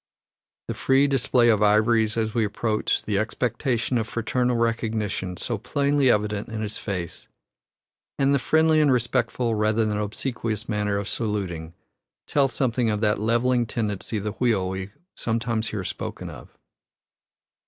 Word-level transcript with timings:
The 0.67 0.73
free 0.73 1.05
display 1.05 1.49
of 1.49 1.61
ivories 1.61 2.17
as 2.17 2.33
we 2.33 2.43
approach, 2.43 3.03
the 3.03 3.19
expectation 3.19 3.99
of 3.99 4.07
fraternal 4.07 4.55
recognition 4.55 5.37
so 5.37 5.59
plainly 5.59 6.09
evident 6.09 6.49
in 6.49 6.61
his 6.61 6.79
face, 6.79 7.27
and 8.17 8.33
the 8.33 8.39
friendly 8.39 8.81
and 8.81 8.91
respectful, 8.91 9.53
rather 9.53 9.85
than 9.85 9.99
obsequious, 9.99 10.67
manner 10.67 10.97
of 10.97 11.07
saluting, 11.07 11.75
tell 12.25 12.47
something 12.47 12.89
of 12.89 13.01
that 13.01 13.19
levelling 13.19 13.67
tendency 13.67 14.17
of 14.17 14.23
the 14.23 14.31
wheel 14.31 14.69
we 14.69 14.89
sometimes 15.15 15.67
hear 15.67 15.83
spoken 15.83 16.31
of. 16.31 16.57